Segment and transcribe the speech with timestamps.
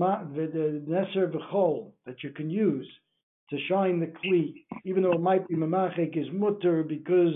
[0.00, 2.88] neser v'chol that you can use
[3.50, 7.34] to shine the kli, even though it might be memachik is mutter because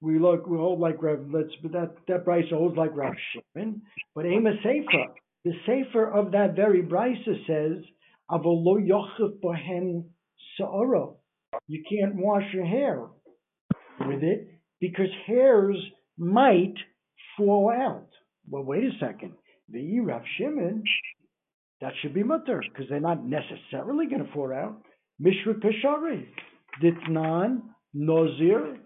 [0.00, 3.82] we look we hold like Rav let's but that that brisa holds like Rav Shimon,
[4.14, 5.14] but Ema Sefer,
[5.44, 7.84] the Sefer of that very brisa says
[8.30, 10.04] avolo yochef bohen
[10.58, 11.16] sa'oro.
[11.66, 13.06] You can't wash your hair
[14.00, 14.48] with it
[14.80, 15.76] because hairs
[16.18, 16.74] might
[17.36, 18.08] fall out.
[18.48, 19.32] Well, wait a second.
[19.68, 20.82] The Rav Shimon,
[21.80, 24.82] that should be mutter because they're not necessarily going to fall out.
[25.18, 26.26] Mishra Peshari,
[26.82, 27.62] Ditnan,
[27.96, 28.78] Nozir,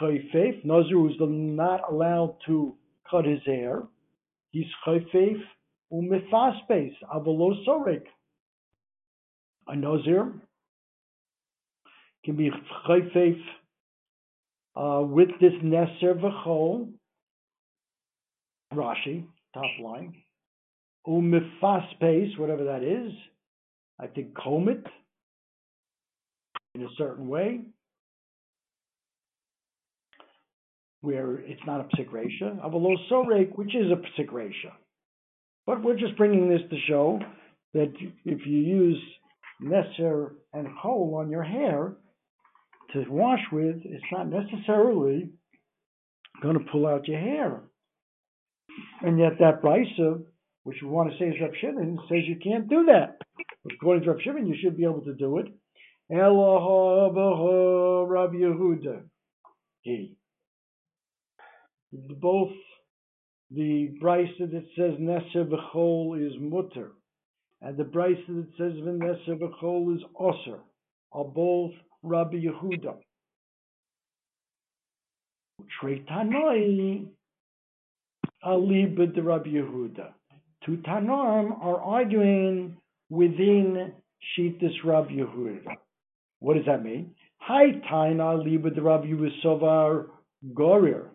[0.00, 0.64] Chayfef.
[0.64, 2.74] Nozir was not allowed to
[3.10, 3.82] cut his hair.
[4.50, 5.40] He's Chayfef
[5.92, 8.02] Umefaspes, Avalo Sorek.
[9.68, 10.32] A Nozir
[12.24, 12.50] can be
[12.88, 13.40] Chayfef
[14.76, 16.88] uh, with this Neser V'chol,
[18.72, 20.14] Rashi, top line,
[21.06, 23.12] Umefaspes, whatever that is.
[23.98, 24.84] I think comb it
[26.74, 27.60] in a certain way,
[31.00, 34.54] where it's not a psik resha, avalo sorek, which is a psik.
[35.66, 37.20] But we're just bringing this to show
[37.74, 37.92] that
[38.24, 39.02] if you use
[39.62, 41.92] neser and hole on your hair
[42.92, 45.30] to wash with, it's not necessarily
[46.42, 47.60] going to pull out your hair.
[49.02, 50.22] And yet that brisa,
[50.64, 53.18] which we want to say is Rav Shimon, says you can't do that.
[53.72, 55.46] According to Rav Shimon, you should be able to do it.
[56.10, 56.32] Rav
[58.32, 59.02] Yehuda.
[61.92, 62.52] Both
[63.50, 66.92] the brisa that says Neser v'chol is mutter,
[67.62, 70.60] and the brisa that says Neser v'chol is osir,
[71.12, 71.72] are both
[72.02, 72.94] Rabbi Yehuda.
[75.82, 77.08] Tanoi
[78.44, 80.14] Aliba de Rabbi Yehuda.
[80.64, 82.76] Two Tanoim are arguing
[83.08, 83.92] within
[84.36, 85.62] Shitas Rabbi Yehuda.
[86.40, 87.14] What does that mean?
[87.38, 90.06] Hi Taina Liba de Rabbi Yusovar
[90.52, 91.06] Gorir.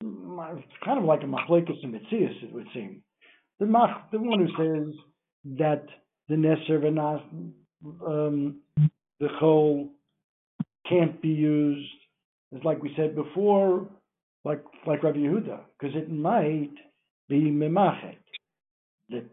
[0.00, 3.02] It's kind of like a machlekes and mitzias, it would seem.
[3.60, 4.94] The mach, the one who says
[5.58, 5.84] that
[6.28, 7.22] the neser v'nas,
[8.06, 8.60] um,
[9.20, 9.88] the chol
[10.88, 11.90] can't be used,
[12.52, 13.88] is like we said before,
[14.44, 16.72] like like Rabbi Yehuda, because it might
[17.28, 18.16] be memachet.
[19.10, 19.24] The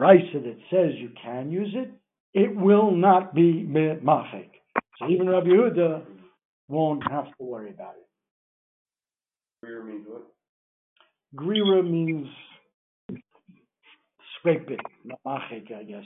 [0.00, 1.90] brisa that says you can use it
[2.34, 4.48] it will not be mafik.
[4.98, 6.02] So even Rabbi Yehuda
[6.68, 8.06] won't have to worry about it.
[9.64, 10.26] Grira means what?
[11.36, 12.26] Grira means
[14.38, 16.04] scraping, not machik, I guess.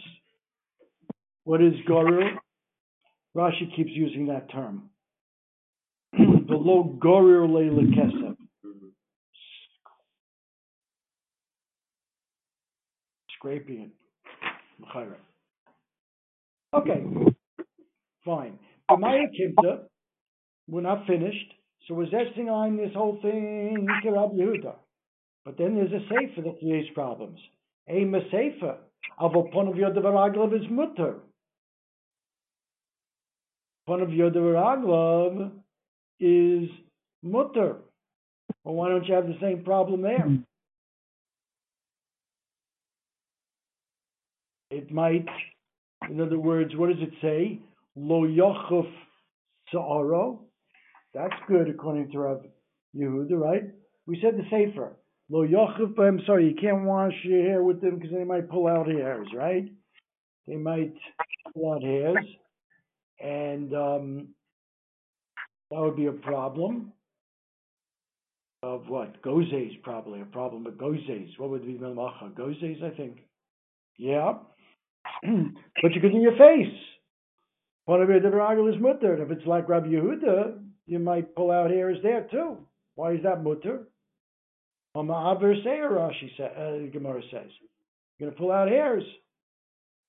[1.45, 2.37] What is gorir?
[3.37, 4.91] Rashi keeps using that term.
[6.13, 8.28] the lo gorir leila
[13.39, 13.91] Scraping it.
[16.75, 17.03] Okay,
[18.25, 18.59] fine.
[18.89, 19.81] The Maya Kimta,
[20.69, 21.55] we're not finished,
[21.87, 24.75] so we're zesting on this whole thing, Rabbi Yehuda.
[25.45, 27.39] But then there's a sefer that creates problems.
[27.89, 28.77] A sefer,
[29.21, 31.17] avol of yodavaraglav is mutter.
[33.87, 35.51] Pon of yodavaraglav
[36.21, 36.69] is
[37.23, 37.77] mutter.
[38.65, 40.21] Well, why don't you have the same problem there?
[40.21, 40.37] Hmm.
[44.91, 45.27] Might
[46.11, 47.61] in other words, what does it say?
[47.97, 48.91] Lo yochuf
[49.73, 50.41] sa'aro.
[51.15, 52.45] That's good according to Rav
[52.97, 53.65] Yehuda, right?
[54.07, 54.97] We said the safer.
[55.29, 58.67] Lo yochuf, I'm sorry, you can't wash your hair with them because they might pull
[58.67, 59.65] out hairs, right?
[60.47, 60.95] They might
[61.53, 62.25] pull out hairs.
[63.21, 64.29] And um,
[65.71, 66.93] that would be a problem
[68.63, 69.21] of what?
[69.23, 71.31] Gozes, probably a problem of gozes.
[71.37, 72.33] What would be melmacha?
[72.35, 73.19] Gozes, I think.
[73.99, 74.35] Yeah.
[75.23, 76.75] But you could in your face.
[77.89, 79.23] Is mutter.
[79.23, 82.59] If it's like Rabbi Yehuda, you might pull out hairs there too.
[82.95, 83.89] Why is that mutter?
[84.97, 87.51] Rashi says, uh, Gemara says.
[88.19, 89.05] You're going to pull out hairs.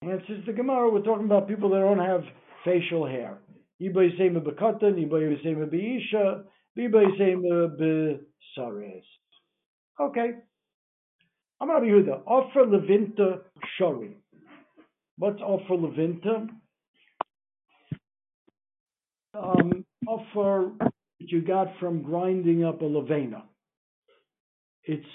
[0.02, 0.90] Answers the Gemara.
[0.90, 2.23] We're talking about people that don't have
[2.66, 3.38] facial hair.
[10.00, 10.32] Okay.
[11.62, 12.22] I'm Rabbi Yehuda.
[12.26, 13.41] Offer levinta
[13.79, 14.19] shori.
[15.20, 16.48] What's offer levinta?
[19.34, 23.44] Um, offer that you got from grinding up a levena.
[24.86, 25.06] It's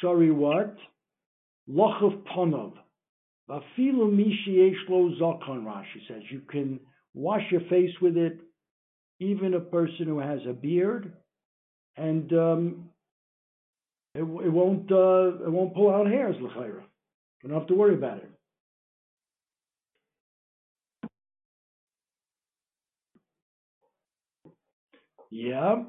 [0.00, 0.74] sorry what?
[1.68, 2.72] Loch of ponov.
[3.48, 6.22] Vafilu mishi lo zakon, Rashi says.
[6.30, 6.80] You can
[7.12, 8.40] wash your face with it,
[9.20, 11.12] even a person who has a beard.
[11.96, 12.90] And um,
[14.14, 16.36] It, it won't, uh, it won't pull out hairs.
[17.42, 18.30] Don't have to worry about it.
[25.30, 25.84] Yeah.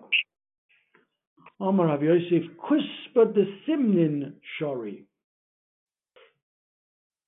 [1.60, 5.06] Amar Rav Yosef, kuspa de simnin shari.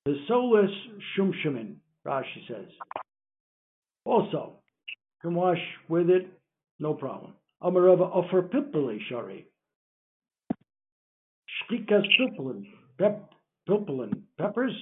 [0.05, 0.71] The soulless
[1.17, 2.69] shumshamin, Rashi says.
[4.05, 4.53] Also,
[5.21, 6.27] can wash with it,
[6.79, 7.33] no problem.
[7.61, 9.47] Amar Rav offer pipili shari.
[11.71, 12.65] Shkikas pipilin,
[13.67, 14.73] pipilin, peppers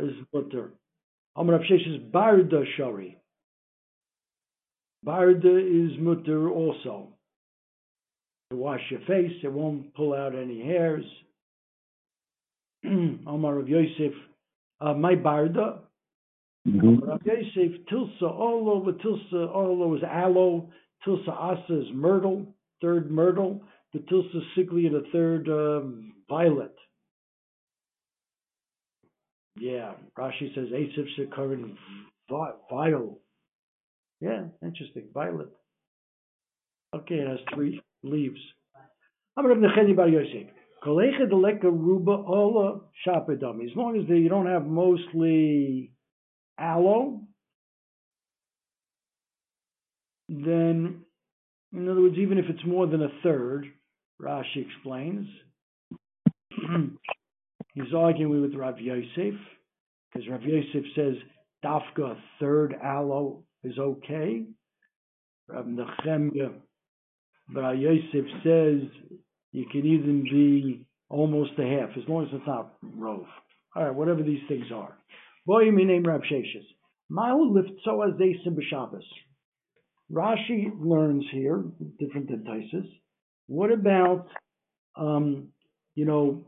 [0.00, 0.72] is butter.
[1.36, 3.18] Amar Rav Sheshes barda shari.
[5.04, 7.08] Barda is mutter also.
[8.50, 11.04] To wash your face, it won't pull out any hairs.
[13.26, 14.12] Omar of Yosef,
[14.80, 15.80] uh, my Barda.
[16.68, 17.08] Mm-hmm.
[17.08, 20.70] Rav Yosef, Tilsa, all over Tilsa, all over is aloe.
[21.04, 22.46] Tilsa Asa is myrtle,
[22.80, 23.62] third myrtle.
[23.92, 26.75] The Tilsa Siglia, the third um, violet.
[29.58, 31.76] Yeah, Rashi says Asif Shekarin
[32.70, 33.20] viol.
[34.20, 35.08] Yeah, interesting.
[35.12, 35.48] Violet.
[36.94, 38.40] Okay, it has three leaves.
[39.38, 39.44] As
[43.76, 45.92] long as you don't have mostly
[46.58, 47.20] aloe,
[50.28, 51.04] then,
[51.72, 53.66] in other words, even if it's more than a third,
[54.20, 55.26] Rashi explains,
[57.76, 59.34] he's arguing with Rav Yosef,
[60.12, 61.14] because Rav Yosef says
[61.64, 64.44] dafka, third aloe is okay.
[65.48, 66.54] Rav Nechemya,
[67.54, 68.90] Rav Yosef says
[69.52, 73.26] you can even be almost a half, as long as it's not rove.
[73.76, 74.98] All right, whatever these things are.
[75.46, 76.66] Boy, me name Rav Sheshes.
[77.08, 79.04] Mahu lift so as they b'Shabbos.
[80.10, 81.64] Rashi learns here,
[81.98, 82.88] different than Taisus.
[83.46, 84.26] What about,
[84.96, 85.48] um,
[85.94, 86.46] you know,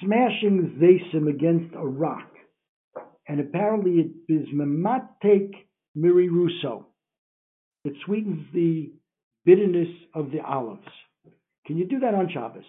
[0.00, 2.28] smashing Zaysim against a rock?
[3.28, 5.50] And apparently it is mematek
[5.94, 6.86] miri russo.
[7.84, 8.92] It sweetens the
[9.44, 10.86] bitterness of the olives.
[11.66, 12.64] Can you do that on Shabbos?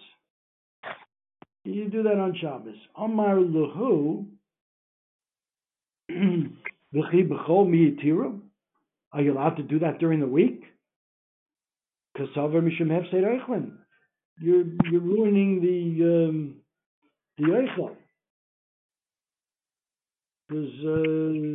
[1.64, 2.76] Can you do that on Shabbos?
[2.96, 4.26] Amar luhu
[6.10, 8.40] v'chi b'chol miyitiru.
[9.12, 10.62] Are you allowed to do that during the week?
[12.16, 13.72] Kasavar mishum hefsei.
[14.40, 16.61] You're you're ruining the um,
[17.38, 17.96] the eichel
[20.52, 21.02] because uh,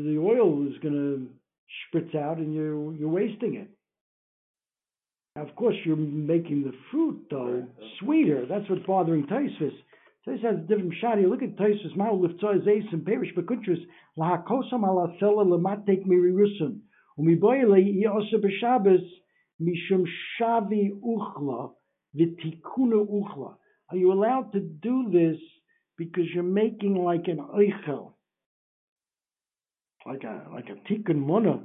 [0.07, 1.27] the oil is going to
[1.85, 3.69] spritz out and you're you're wasting it.
[5.35, 7.65] Now, Of course, you're making the fruit though
[7.99, 8.45] sweeter.
[8.47, 9.73] That's what's bothering Taisvis.
[10.27, 11.27] Taisvis has a different shot here.
[11.29, 11.95] Look at Taisvis.
[11.95, 13.79] Ma'u liftzoi zeis and perish bekutris
[14.17, 16.79] lahakosam ala sela lematek miri rusun
[17.19, 19.05] umiboyle yosef b'Shabbos
[19.61, 20.05] mishum
[20.39, 21.71] shavi uchla
[22.15, 23.55] v'tikuna uchla.
[23.89, 25.37] Are you allowed to do this
[25.97, 28.13] because you're making like an eichel,
[30.05, 31.59] like a like a tikkun mona?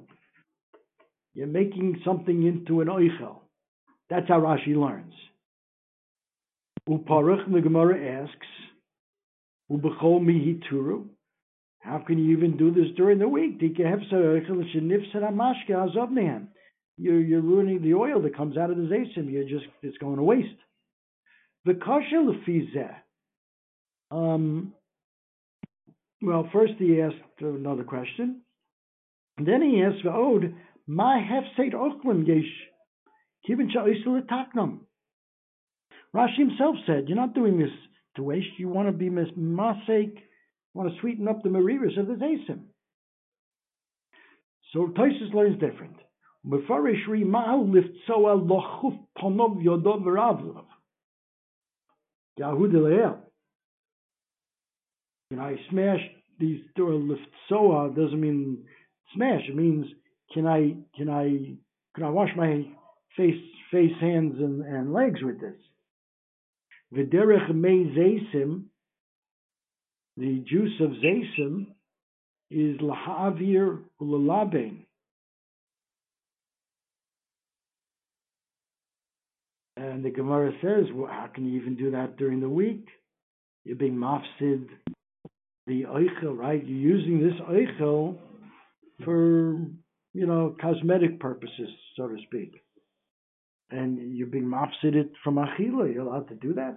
[1.34, 3.38] You're making something into an eichel.
[4.10, 5.14] That's how Rashi learns.
[6.88, 8.46] Uparuch, the Gemara asks,
[9.70, 11.06] Ubechol mihituru.
[11.80, 13.60] How can you even do this during the week?
[16.96, 19.32] You're, you're ruining the oil that comes out of the zaysim.
[19.32, 20.48] You're just, it's going to waste.
[21.64, 22.94] The kasha lefizeh.
[24.12, 24.74] Um,
[26.20, 28.42] well, first he asked another question.
[29.38, 30.54] And then he asked, V'od,
[30.86, 32.44] ma hefseit ochlim yesh
[36.14, 37.70] Rashi himself said, You're not doing this
[38.16, 38.58] to waste.
[38.58, 40.18] You want to be masek,
[40.74, 42.60] want to sweeten up the mariris of the Zaysim.
[44.72, 45.96] So Toisus learns different.
[46.46, 50.64] Mefarish ri ma'u liftsoa lochuf ponov yodov.
[52.38, 53.21] Yahud
[55.32, 56.00] Can I smash
[56.38, 58.66] these door liftsoa doesn't mean
[59.14, 59.40] smash.
[59.48, 59.86] It means
[60.34, 61.54] can I can I
[61.94, 62.66] can I wash my
[63.16, 65.56] face, face, hands, and, and legs with this.
[66.94, 68.64] V'derech mei zaysim,
[70.18, 71.68] the juice of zaysim,
[72.50, 74.84] is lahavir ulalaben.
[79.78, 82.86] And the Gemara says, well, how can you even do that during the week?
[83.64, 84.68] You're being mafsid
[85.66, 86.64] the oichel, right?
[86.64, 88.18] You're using this oichel
[89.04, 89.58] for,
[90.12, 92.62] you know, cosmetic purposes, so to speak
[93.72, 95.92] and you're being mafsided from achila.
[95.92, 96.76] You're allowed to do that.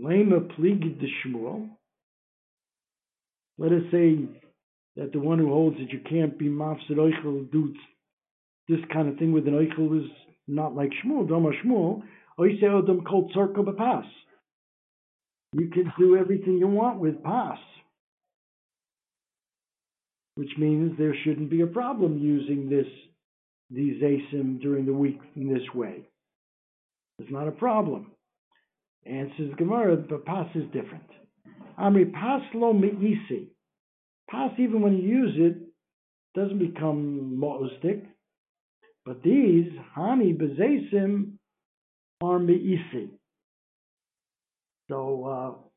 [0.00, 1.68] Lema pligid the shmuel.
[3.58, 4.18] Let us say
[4.96, 7.74] that the one who holds that you can't be mafsid oichel do
[8.68, 10.10] this kind of thing with an oichel is
[10.46, 12.02] not like Shmuel, Doma Shmuel,
[12.38, 14.04] Oise Odom Kol Tzorko B'Pas.
[15.52, 17.58] You can do everything you want with Pas.
[20.34, 22.86] Which means there shouldn't be a problem using this
[23.70, 26.08] these asim during the week in this way.
[27.18, 28.12] It's not a problem.
[29.04, 31.04] Answers Gemara, but Pas is different.
[31.78, 33.48] Amri Pas lo me'isi.
[34.30, 35.58] Pas, even when you use it,
[36.38, 38.04] doesn't become mo'ustik.
[39.04, 41.32] But these, Hani Bezesim,
[42.22, 43.17] are me'isi.
[44.88, 45.68] So, uh,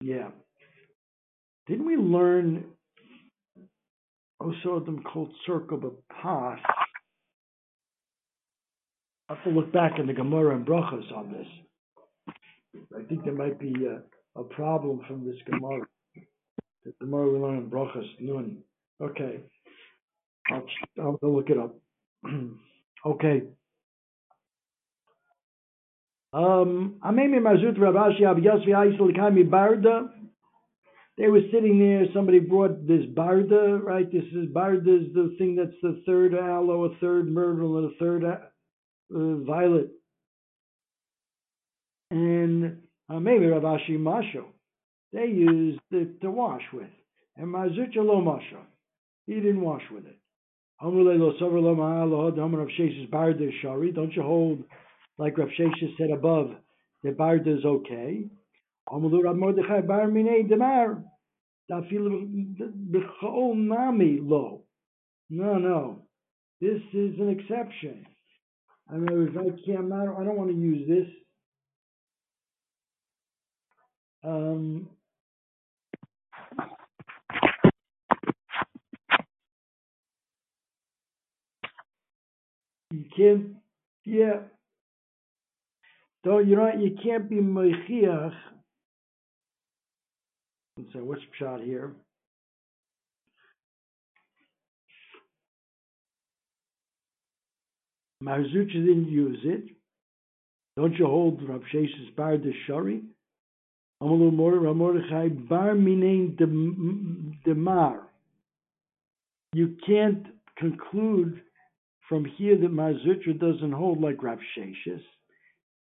[0.00, 0.28] yeah.
[1.66, 2.64] Didn't we learn
[4.84, 6.58] them called circle but pas?
[9.28, 11.46] I have to look back in the Gemara and Brachas on this.
[12.98, 15.86] I think there might be a, a problem from this Gemara.
[16.84, 18.58] The Gemara we learn in Brachas, Nun.
[19.00, 19.40] Okay.
[20.50, 20.66] I'll,
[21.00, 21.76] I'll look it up.
[23.06, 23.42] okay.
[26.32, 26.98] Um.
[31.18, 32.06] They were sitting there.
[32.14, 34.10] Somebody brought this Barda, right?
[34.10, 37.94] This is Barda is the thing that's the third aloe, a third myrtle, and a
[37.98, 38.38] third uh,
[39.44, 39.90] violet.
[42.10, 42.78] And
[43.10, 44.44] uh, maybe Rav Ashi Masho.
[45.12, 46.88] They used it to wash with.
[47.36, 48.62] And Mar Zutra lo Masho.
[49.26, 50.18] He didn't wash with it.
[53.94, 54.64] Don't you hold
[55.18, 56.50] like Rav Shesha said above,
[57.02, 58.24] the barda is okay.
[58.88, 61.04] Amalu Rav Mordechai bar demar.
[61.70, 64.64] B'chol nami lo.
[65.30, 66.02] No, no.
[66.60, 68.06] This is an exception.
[68.90, 71.08] I mean, I can't, I don't want to use this.
[74.24, 74.88] Um,
[82.92, 83.56] you can't,
[84.04, 84.40] yeah,
[86.24, 88.34] so you know you can't be mechiach.
[90.92, 91.92] So what's shot here?
[98.20, 99.64] Mar Zutra didn't use it.
[100.76, 103.02] Don't you hold Rav Sheshes bar de shari?
[104.02, 106.36] Amalu Mordechai bar minain
[107.44, 108.08] demar.
[109.52, 110.26] You can't
[110.56, 111.42] conclude
[112.08, 115.02] from here that Marzucha doesn't hold like Rav Sheshes.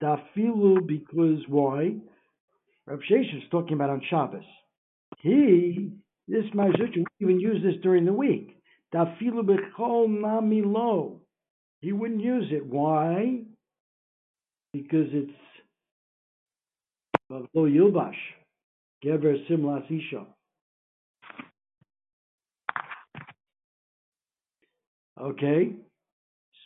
[0.01, 1.96] Dafilu because why?
[2.88, 4.44] Rav Shesha is talking about on Shabbos.
[5.20, 5.91] He,
[6.27, 8.58] this Ma'azucha, even use this during the week.
[8.94, 11.22] Dafilu bechol nami lo.
[11.82, 12.65] He wouldn't use it.
[12.65, 13.41] Why?
[14.74, 15.32] Because it's
[17.29, 18.13] lo yilbash,
[19.03, 20.25] gever simlas isha.
[25.22, 25.74] Okay,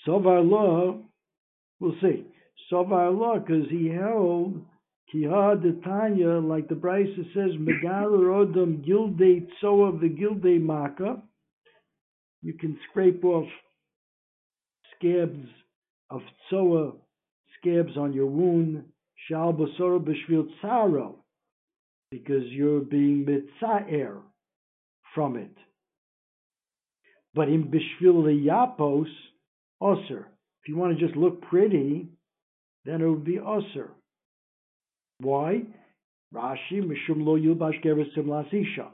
[0.05, 1.01] sovar lo,
[1.79, 2.23] we'll see.
[2.69, 4.61] Sovar law, because he held
[5.13, 11.21] Kiha de Tanya, like the Brisa says, Megar Odom Gilde Tsoa the Gilde Maka.
[12.41, 13.47] You can scrape off
[14.97, 15.47] scabs
[16.09, 16.93] of Tsoa,
[17.59, 18.83] scabs on your wound,
[19.27, 21.15] Shal Basora Bishvil Tsaro,
[22.11, 24.17] because you're being mitzaer
[25.15, 25.55] from it.
[27.35, 29.07] But in Bishvil Yapos,
[29.81, 30.25] Osir,
[30.61, 32.09] if you want to just look pretty,
[32.85, 33.89] then it would be Osir.
[35.19, 35.63] Why?
[36.33, 38.87] Rashi, Mishum lo yilbash geresim lasisha.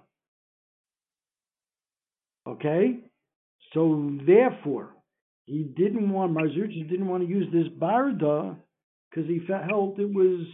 [2.48, 3.00] Okay?
[3.74, 4.89] So therefore,
[5.46, 8.55] he didn't want, Marzuchis didn't want to use this barda
[9.10, 10.46] because he felt it was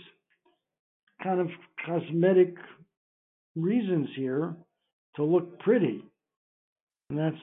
[1.24, 1.48] kind of
[1.86, 2.56] cosmetic
[3.56, 4.56] reasons here
[5.16, 6.04] to look pretty.
[7.10, 7.36] And that's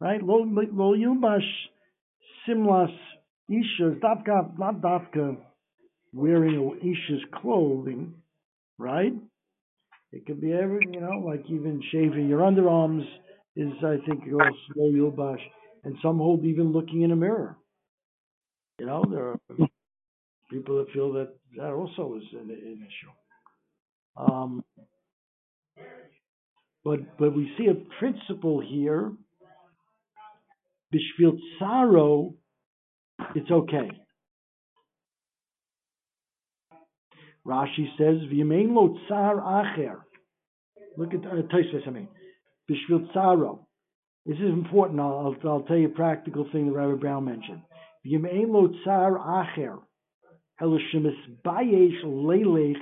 [0.00, 0.22] right.
[0.22, 1.48] Lo yilbash
[2.46, 2.90] simlas
[3.50, 5.36] Isha, Dafka, not Dafka
[6.12, 8.14] wearing Isha's clothing,
[8.78, 9.12] right?
[10.12, 13.04] It could be every, you know, like even shaving your underarms
[13.56, 15.40] is, I think, also Yilbash.
[15.82, 17.56] And some hold even looking in a mirror.
[18.78, 19.38] You know, there are
[20.50, 24.22] people that feel that that also is an, an issue.
[24.22, 24.64] Um,
[26.84, 29.12] but but we see a principle here.
[30.92, 32.34] Bishvil Tsaro
[33.34, 33.90] it's okay.
[37.46, 40.00] Rashi says, "V'yemein lo tsar acher."
[40.96, 41.86] Look at uh, Tosfos.
[41.86, 42.08] I mean,
[42.70, 43.66] bishvil tsaro.
[44.26, 45.00] This is important.
[45.00, 47.62] I'll, I'll, I'll tell you a practical thing that Rabbi Brown mentioned.
[48.06, 49.78] V'yemein lo tsar acher.
[50.60, 52.76] Heloshemis bayesh leilech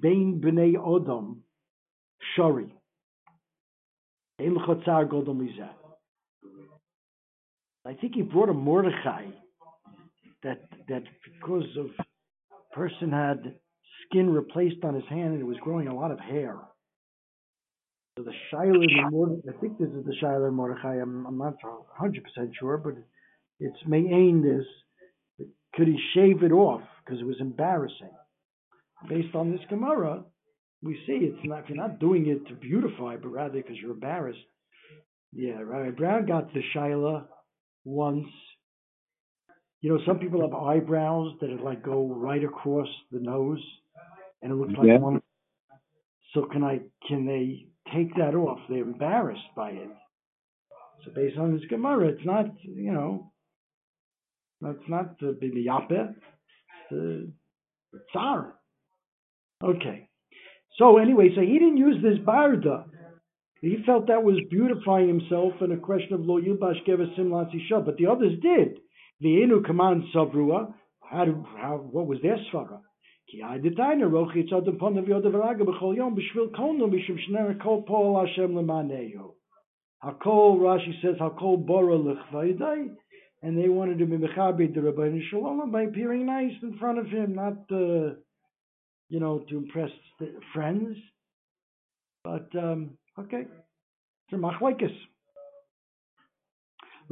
[0.00, 1.36] bein bnei odom
[2.38, 2.70] godom.
[7.84, 9.26] I think he brought a Mordechai
[10.42, 11.86] that that because of
[12.72, 13.54] person had
[14.06, 16.56] skin replaced on his hand and it was growing a lot of hair.
[18.16, 20.96] So the Shiloh I think this is the Shiloh Mordechai.
[20.96, 21.54] I'm I'm not
[21.96, 22.94] hundred percent sure, but
[23.58, 25.46] it's Mayin this.
[25.74, 28.10] Could he shave it off because it was embarrassing?
[29.08, 30.24] Based on this Gemara,
[30.82, 34.38] we see it's not you're not doing it to beautify, but rather because you're embarrassed.
[35.32, 37.26] Yeah, Rabbi Brown got the Shiloh
[37.84, 38.26] once.
[39.82, 43.62] You know, some people have eyebrows that like go right across the nose,
[44.40, 44.98] and it looks like Yeah.
[44.98, 45.20] one.
[46.32, 46.80] So can I?
[47.08, 48.60] Can they take that off?
[48.68, 49.90] They're embarrassed by it.
[51.04, 52.46] So based on this Gemara, it's not.
[52.62, 53.32] You know,
[54.60, 56.14] that's not the bibiyape.
[56.14, 57.32] It's the
[58.12, 58.54] tsar.
[59.62, 60.08] Okay.
[60.78, 62.84] So anyway, so he didn't use this barda.
[63.60, 67.96] He felt that was beautifying himself and a question of lo yilbash gevasim latzisha, but
[67.96, 68.80] the others did.
[69.22, 70.74] The inu command savrua.
[71.00, 71.26] How,
[71.56, 72.80] how what was their svara?
[80.04, 82.88] Hakol Rashi says hakol bora l'chvaydai,
[83.42, 87.06] and they wanted to be mechaber the Rabbeinu Shalom by appearing nice in front of
[87.06, 88.14] him, not uh,
[89.08, 90.96] you know to impress the friends.
[92.24, 94.92] But um, okay, it's a machlekes.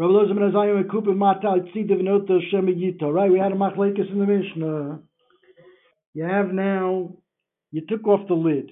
[0.00, 3.12] Rabbi ben Azayim Mata V'Nota Shem Yito.
[3.12, 5.00] Right, we had a machlekes in the Mishnah.
[6.14, 7.16] You have now,
[7.70, 8.70] you took off the lid,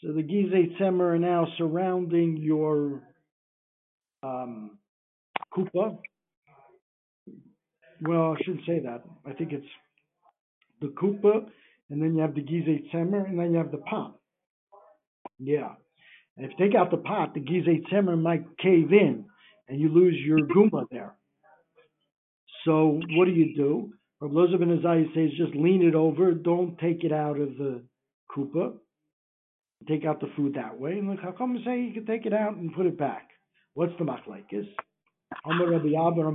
[0.00, 3.02] so the Gizeh Tzemer are now surrounding your
[4.22, 4.78] um,
[5.54, 5.98] kupa.
[8.00, 9.02] Well, I shouldn't say that.
[9.26, 9.66] I think it's
[10.80, 11.50] the kupa,
[11.90, 14.16] and then you have the Gizeh Tzemer, and then you have the pot.
[15.38, 15.72] Yeah.
[16.38, 19.26] And if you take out the pot, the Gizeh Tzemer might cave in,
[19.68, 21.14] and you lose your guma there.
[22.64, 23.92] So what do you do?
[24.20, 27.82] Rabbi Loza ben Azai says just lean it over, don't take it out of the
[28.34, 28.74] kupa.
[29.88, 30.92] Take out the food that way.
[30.92, 33.30] And how come say you can take it out and put it back?
[33.74, 34.68] What's the machlekes?
[35.44, 36.34] Amar Rabbi modim.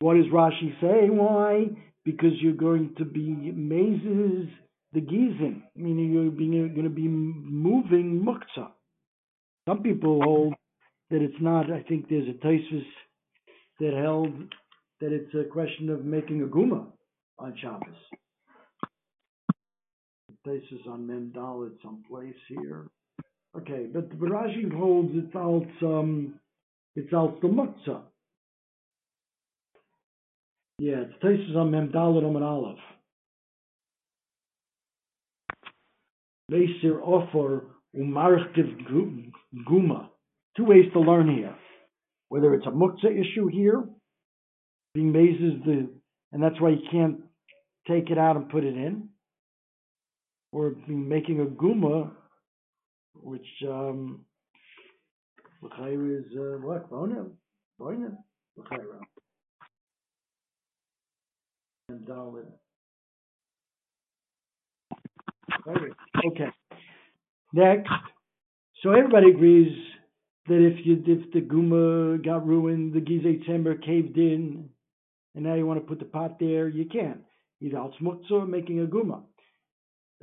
[0.00, 1.10] What does Rashi say?
[1.10, 1.66] Why?
[2.04, 4.48] Because you're going to be mazes
[4.92, 8.68] the gizim, meaning you're, being, you're going to be moving muktzah.
[9.68, 10.54] Some people hold
[11.10, 11.70] that it's not.
[11.70, 12.84] I think there's a Taisus
[13.80, 14.32] that held
[15.00, 16.86] that it's a question of making a guma
[17.38, 17.96] on Shabbos.
[20.46, 22.88] Taisus on Mendal at some place here.
[23.56, 26.34] Okay, but the Rashi holds it's out um
[26.96, 28.00] it's out the muktzah.
[30.78, 32.78] Yeah, it's Taisus on Memdal and Oman Aleph.
[36.52, 37.64] Leisir offer
[37.96, 38.68] umarchtiv
[39.68, 40.08] guma.
[40.56, 41.54] Two ways to learn here.
[42.28, 43.84] Whether it's a muktzah issue here,
[44.94, 45.88] being mazes the,
[46.32, 47.20] and that's why you can't
[47.88, 49.08] take it out and put it in,
[50.52, 52.10] or making a guma,
[53.14, 54.24] which um,
[55.62, 57.26] is uh, what bona,
[57.78, 58.16] bona,
[58.56, 59.00] l'chayra.
[61.88, 62.46] And Dalit.
[66.26, 66.48] Okay.
[67.52, 67.90] Next,
[68.82, 69.72] so everybody agrees
[70.48, 74.68] that if you if the guma got ruined, the gizeh timber caved in,
[75.34, 77.20] and now you want to put the pot there, you can.
[77.60, 77.92] Either al
[78.30, 79.22] or making a guma.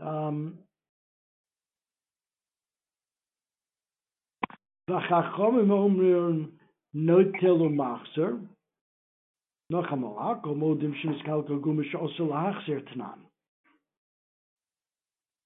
[0.01, 0.59] Um,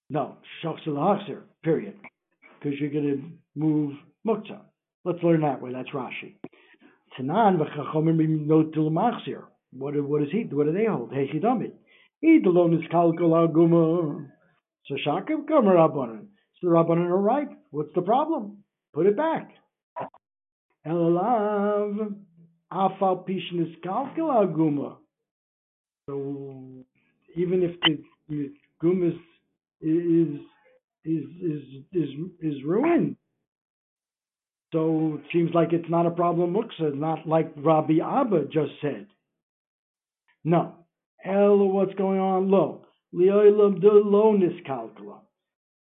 [0.09, 1.95] No, lahachzer, period.
[2.59, 3.93] Because you're going to move
[4.25, 4.61] muktzah.
[5.05, 5.73] Let's learn that way.
[5.73, 6.35] That's Rashi.
[7.19, 9.43] Tanan v'chachomim notel u'machzer.
[9.71, 11.11] What, what does he, what do they hold?
[11.11, 11.71] Hey, chidami.
[12.23, 14.29] Idolon is kalkol aguma.
[14.87, 14.95] So
[15.47, 16.27] Gomer Rabbanan.
[16.61, 17.49] So the Rabbanan are right.
[17.71, 18.63] What's the problem?
[18.93, 19.49] Put it back.
[20.85, 22.15] Elav
[22.71, 24.97] afal pishin is kalkol aguma.
[26.07, 26.85] So
[27.35, 27.97] even if the,
[28.29, 29.15] the gum is
[29.83, 30.39] is
[31.05, 31.61] is is
[31.93, 32.09] is
[32.41, 33.17] is ruined.
[34.73, 39.07] So it seems like it's not a problem Looks not like Rabbi Abba just said.
[40.43, 40.75] No.
[41.23, 42.49] El, what's going on?
[42.49, 42.85] Lo.
[43.13, 45.19] Lioilam de lonis calcula.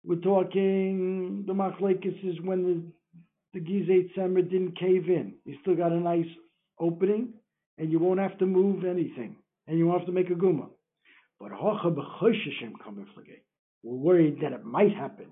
[0.05, 2.93] We're talking, the machlekes is when
[3.53, 5.35] the, the Gizeh Tzemer didn't cave in.
[5.45, 6.27] You still got a nice
[6.81, 7.35] opening,
[7.77, 10.69] and you won't have to move anything, and you won't have to make a guma.
[11.39, 13.43] But hocha b'chosheshem kamiflage.
[13.83, 15.27] We're worried that it might happen.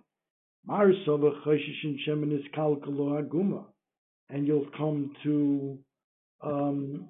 [4.29, 5.79] And you'll come to,
[6.43, 7.09] um,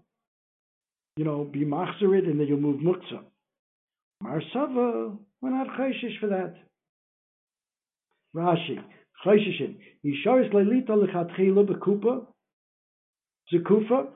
[1.16, 3.22] you know, be Machzerit and then you'll move Muktzah.
[4.22, 6.54] Marsava, we're not Choshish for that.
[8.34, 8.78] Rashi,
[9.24, 9.76] Choshishin.
[10.04, 12.26] Yisharis Leilita Lechatchila Bekupa,
[13.52, 14.08] Zekufa,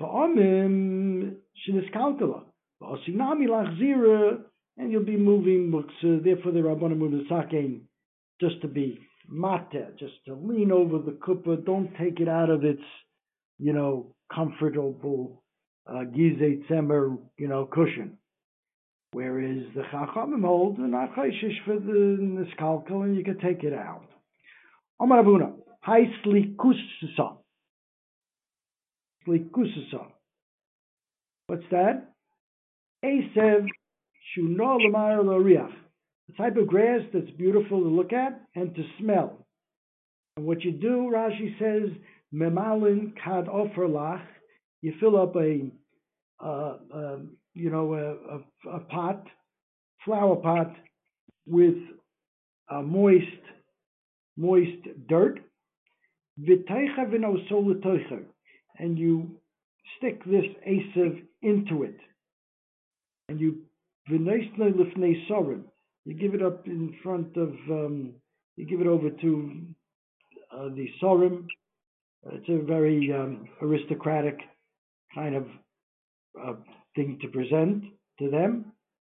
[0.00, 1.36] Ba'amim
[1.68, 2.42] Shiniskalkala.
[2.82, 4.42] Ba'asinami Lachzira,
[4.78, 6.24] and you'll be moving Muktzah.
[6.24, 7.80] Therefore, the Rabbanim Mudasakein
[8.40, 11.64] just to be mate, just to lean over the kuppah.
[11.64, 12.82] Don't take it out of its,
[13.58, 15.42] you know, comfortable
[15.86, 18.18] uh, gizeh tzemer, you know, cushion.
[19.12, 23.74] Whereas the chachamim hold the not chayshish for the niskalkal, and you can take it
[23.74, 24.06] out.
[24.98, 27.36] Omar Abuna, hai slikusa.
[29.26, 30.06] Slikusa.
[31.46, 32.08] What's that?
[33.04, 33.66] Asev
[34.36, 35.72] shuno lamar loriach
[36.28, 39.46] the type of grass that's beautiful to look at and to smell.
[40.36, 41.90] And what you do, Rashi says,
[42.34, 44.22] memalin kad oferlach,
[44.80, 45.70] you fill up a,
[46.42, 47.18] uh, uh,
[47.54, 49.24] you know, a, a, a, pot,
[50.04, 50.74] flower pot,
[51.46, 51.76] with
[52.84, 53.26] moist,
[54.36, 55.40] moist dirt,
[58.78, 59.30] and you
[59.98, 61.98] stick this asav into it,
[63.28, 63.58] and you
[66.04, 68.14] you give it up in front of, um,
[68.56, 69.62] you give it over to
[70.52, 71.46] uh, the Sorim.
[72.32, 74.38] It's a very um, aristocratic
[75.14, 75.46] kind of
[76.40, 76.54] uh,
[76.96, 77.84] thing to present
[78.18, 78.72] to them.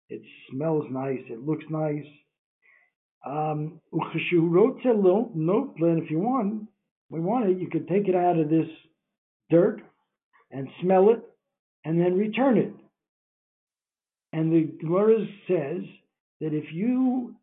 [0.08, 2.04] It smells nice, it looks nice.
[3.26, 3.80] Um,
[4.48, 6.68] wrote a little note plan if you want,
[7.10, 8.68] we want it, you could take it out of this
[9.50, 9.80] dirt
[10.50, 11.20] and smell it
[11.84, 12.72] and then return it.
[14.32, 15.82] And the Gemara says
[16.40, 17.34] that if you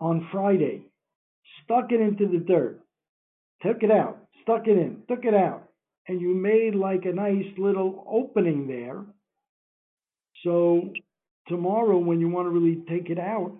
[0.00, 0.82] on Friday
[1.64, 2.80] stuck it into the dirt,
[3.62, 5.68] took it out, stuck it in, took it out,
[6.08, 9.04] and you made like a nice little opening there.
[10.42, 10.92] So
[11.48, 13.52] tomorrow, when you want to really take it out,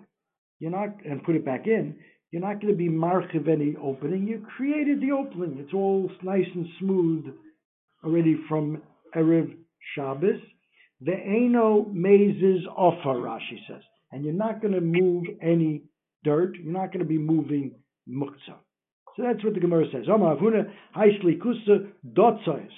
[0.59, 1.95] you're not and put it back in.
[2.31, 4.27] You're not going to be marchiv any opening.
[4.27, 5.57] You created the opening.
[5.59, 7.25] It's all nice and smooth
[8.03, 8.81] already from
[9.15, 9.55] erev
[9.95, 10.39] Shabbos.
[11.03, 13.81] The eno mazes offer, Rashi says
[14.13, 15.81] and you're not going to move any
[16.23, 16.55] dirt.
[16.55, 17.71] You're not going to be moving
[18.07, 18.59] muktzah.
[19.15, 20.05] So that's what the Gemara says.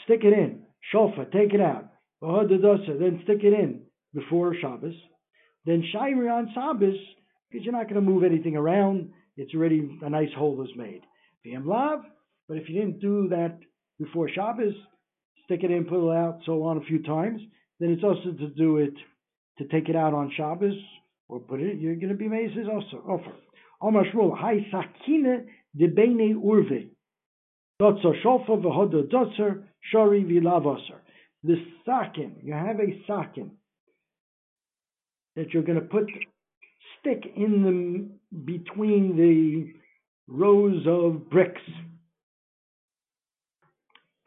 [0.05, 0.61] Stick it in.
[0.93, 1.91] Shofa, take it out.
[2.21, 3.81] Then stick it in
[4.13, 4.95] before Shabbos.
[5.65, 6.95] Then Shairi on Shabbos,
[7.51, 9.11] because you're not going to move anything around.
[9.35, 11.01] It's already a nice hole is made.
[11.45, 11.99] Lav,
[12.47, 13.59] but if you didn't do that
[13.99, 14.73] before Shabbos,
[15.43, 17.41] stick it in, pull it out, so on a few times,
[17.79, 18.93] then it's also to do it
[19.57, 20.75] to take it out on Shabbos
[21.27, 23.03] or put it, you're going to be mazes also.
[23.07, 23.33] Offer.
[23.81, 26.89] Omar Shmuel, Hai Sakine de Bene Urve.
[27.81, 30.99] Dotzer Shofa v'hodo Dotzer Shori v'lavosser.
[31.43, 33.51] The sakin, you have a sakin
[35.35, 36.05] that you're going to put,
[36.99, 39.73] stick in the, between the
[40.27, 41.61] rows of bricks.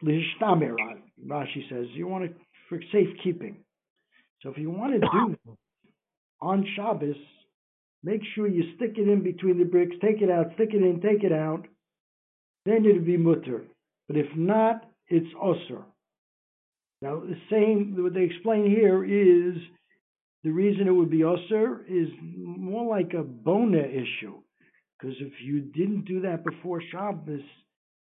[0.01, 2.35] Rashi says, you want it
[2.69, 3.57] for safekeeping.
[4.41, 5.57] So if you want to do
[6.41, 7.15] on Shabbos,
[8.03, 11.01] make sure you stick it in between the bricks, take it out, stick it in,
[11.01, 11.67] take it out,
[12.65, 13.63] then it'll be mutter.
[14.07, 15.83] But if not, it's osir.
[17.01, 19.57] Now, the same, what they explain here is
[20.43, 24.35] the reason it would be osir is more like a bona issue.
[24.97, 27.41] Because if you didn't do that before Shabbos,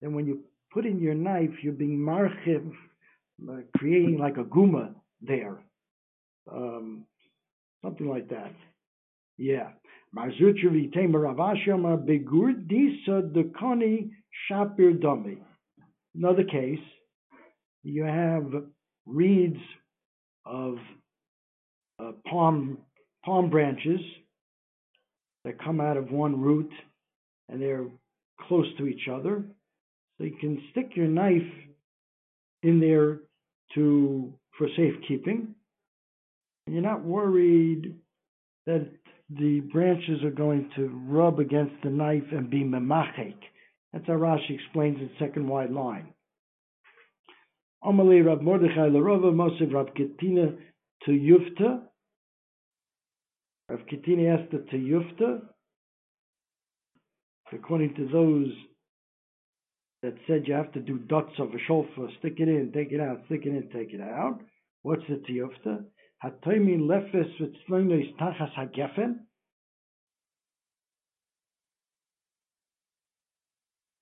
[0.03, 0.41] then when you
[0.73, 2.73] put in your knife, you're being marchiv,
[3.77, 5.59] creating like a guma there.
[6.51, 7.05] Um,
[7.83, 8.53] something like that.
[9.37, 9.71] Yeah.
[12.07, 14.11] Begurdisa Dekoni
[14.51, 15.39] Shapir.
[16.15, 16.79] Another case,
[17.83, 18.65] you have
[19.07, 19.61] reeds
[20.45, 20.77] of
[21.99, 22.79] uh, palm
[23.25, 24.01] palm branches
[25.45, 26.71] that come out of one root
[27.49, 27.87] and they're
[28.49, 29.45] close to each other.
[30.19, 31.51] So you can stick your knife
[32.63, 33.21] in there
[33.75, 35.55] to for safekeeping
[36.71, 37.97] and you're not worried
[38.67, 38.89] that
[39.29, 43.35] the branches are going to rub against the knife and be memachek.
[43.93, 46.15] That's how Rashi explains the second wide line.
[47.83, 50.57] Amalei Rav Mordechai Larova Moshe Rav Ketina
[51.07, 51.81] to Yufta.
[53.69, 55.41] Rav Ketina asked to Yufta.
[57.53, 58.53] According to those
[60.03, 63.01] that said you have to do dots of a shofar, stick it in, take it
[63.01, 64.41] out, stick it in, take it out.
[64.83, 65.85] What's the tiyufta?
[66.25, 69.17] Hatoimin lefes v'tzloinois tachas hagefen.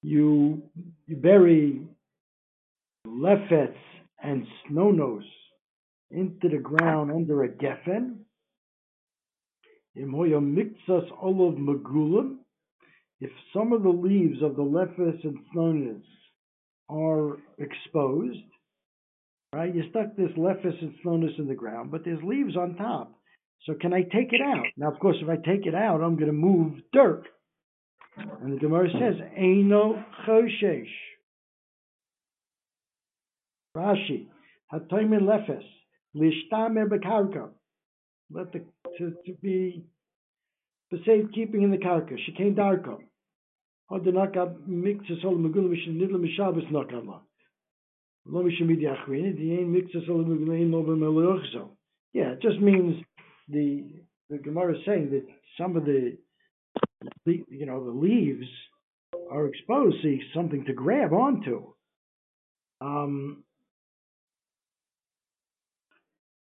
[0.03, 0.63] You
[1.07, 1.83] you bury
[3.07, 3.75] lefets
[4.23, 5.25] and snonos
[6.11, 8.19] into the ground under a geffen.
[9.97, 12.37] Imhoyom miktsas olav magulim.
[13.21, 16.03] If some of the leaves of the lefes and snownos
[16.89, 18.39] are exposed,
[19.53, 19.75] right?
[19.75, 23.15] You stuck this lefes and snownos in the ground, but there's leaves on top.
[23.67, 24.65] So can I take it out?
[24.77, 27.25] Now, of course, if I take it out, I'm going to move dirt.
[28.17, 30.89] And the Gemara says, Eino choshesh.
[33.77, 34.27] Rashi,
[34.73, 35.63] hatoimin lefes,
[36.17, 37.51] lishtame bekarka.
[38.31, 38.65] Let the,
[38.99, 39.85] to, to be
[40.91, 42.13] for safekeeping in the karka.
[42.13, 42.99] Shekain darko.
[45.69, 47.21] Mishin nidla mishabes nakala.
[48.27, 51.71] Lo ain lo b'melochzo.
[52.13, 53.03] Yeah, it just means
[53.49, 53.85] the,
[54.29, 55.27] the Gemara is saying that
[55.59, 56.17] some of the,
[57.27, 58.47] you know, the leaves
[59.31, 61.73] are exposed, see something to grab onto.
[62.81, 63.45] Um,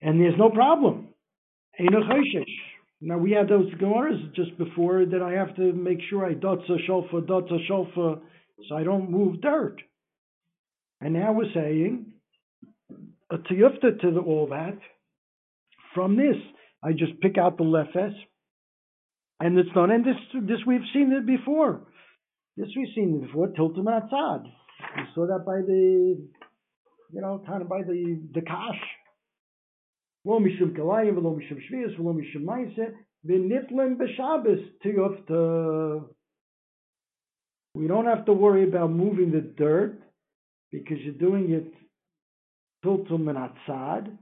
[0.01, 1.09] and there's no problem.
[1.81, 2.45] Choshesh.
[3.01, 6.79] Now we had those Gemaras just before that I have to make sure I dotza
[6.87, 8.21] shofar, dotza shofar,
[8.69, 9.77] so I don't move dirt.
[11.01, 12.13] And now we're saying
[12.91, 14.79] uh, a tiyufta to the, all that.
[15.95, 16.37] From this,
[16.83, 18.15] I just pick out the lefes,
[19.41, 19.91] and it's done.
[19.91, 21.83] And this, this we've seen it before.
[22.57, 23.49] This we've seen it before.
[23.49, 24.51] Tiltum outside.
[24.97, 26.19] We saw that by the,
[27.13, 28.81] you know, kind of by the the kash.
[30.29, 30.33] We
[37.87, 40.01] don't have to worry about moving the dirt
[40.73, 41.73] because you're doing it
[42.85, 44.19] tiltum and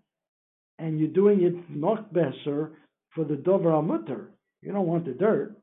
[0.78, 2.72] and you're doing it noch besser
[3.14, 4.30] for the dover mutter.
[4.60, 5.56] You don't want the dirt.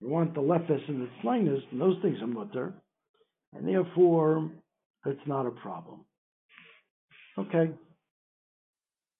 [0.00, 2.74] You want the lefes and the slingers, and those things are mutter,
[3.52, 4.50] and therefore
[5.06, 6.04] it's not a problem.
[7.38, 7.70] Okay.